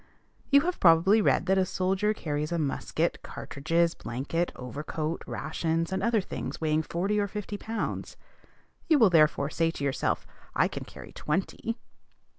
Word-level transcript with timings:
You 0.49 0.61
have 0.61 0.79
probably 0.79 1.21
read 1.21 1.45
that 1.45 1.59
a 1.59 1.63
soldier 1.63 2.11
carries 2.11 2.51
a 2.51 2.57
musket, 2.57 3.21
cartridges, 3.21 3.93
blanket, 3.93 4.51
overcoat, 4.55 5.21
rations, 5.27 5.91
and 5.91 6.01
other 6.01 6.21
things, 6.21 6.59
weighing 6.59 6.81
forty 6.81 7.19
or 7.19 7.27
fifty 7.27 7.55
pounds. 7.55 8.17
You 8.87 8.97
will 8.97 9.11
therefore 9.11 9.51
say 9.51 9.69
to 9.69 9.83
yourself, 9.83 10.25
"I 10.55 10.67
can 10.67 10.85
carry 10.85 11.11
twenty." 11.11 11.77